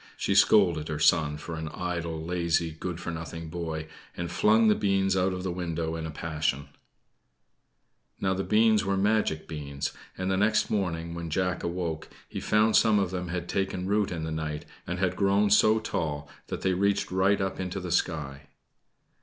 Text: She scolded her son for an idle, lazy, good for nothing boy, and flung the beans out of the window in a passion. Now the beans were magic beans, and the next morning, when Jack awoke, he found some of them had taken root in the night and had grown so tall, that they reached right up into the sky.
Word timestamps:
She 0.17 0.33
scolded 0.33 0.87
her 0.87 0.97
son 0.97 1.37
for 1.37 1.53
an 1.57 1.67
idle, 1.67 2.19
lazy, 2.25 2.71
good 2.71 2.99
for 2.99 3.11
nothing 3.11 3.49
boy, 3.49 3.85
and 4.17 4.31
flung 4.31 4.67
the 4.67 4.73
beans 4.73 5.15
out 5.15 5.31
of 5.31 5.43
the 5.43 5.51
window 5.51 5.95
in 5.95 6.07
a 6.07 6.09
passion. 6.09 6.69
Now 8.19 8.33
the 8.33 8.43
beans 8.43 8.83
were 8.83 8.97
magic 8.97 9.47
beans, 9.47 9.93
and 10.17 10.31
the 10.31 10.37
next 10.37 10.71
morning, 10.71 11.13
when 11.13 11.29
Jack 11.29 11.61
awoke, 11.63 12.09
he 12.27 12.39
found 12.39 12.75
some 12.75 12.97
of 12.97 13.11
them 13.11 13.27
had 13.27 13.47
taken 13.47 13.85
root 13.85 14.09
in 14.09 14.23
the 14.23 14.31
night 14.31 14.65
and 14.87 14.97
had 14.97 15.15
grown 15.15 15.51
so 15.51 15.77
tall, 15.79 16.27
that 16.47 16.61
they 16.61 16.73
reached 16.73 17.11
right 17.11 17.39
up 17.39 17.59
into 17.59 17.79
the 17.79 17.91
sky. 17.91 18.47